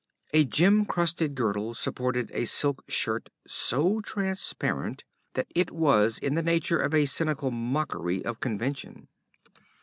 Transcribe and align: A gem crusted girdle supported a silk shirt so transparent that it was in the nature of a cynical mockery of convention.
A 0.33 0.45
gem 0.45 0.85
crusted 0.87 1.35
girdle 1.35 1.75
supported 1.75 2.31
a 2.33 2.45
silk 2.45 2.83
shirt 2.89 3.29
so 3.47 3.99
transparent 4.01 5.03
that 5.35 5.45
it 5.53 5.69
was 5.69 6.17
in 6.17 6.33
the 6.33 6.41
nature 6.41 6.79
of 6.79 6.91
a 6.95 7.05
cynical 7.05 7.51
mockery 7.51 8.25
of 8.25 8.39
convention. 8.39 9.09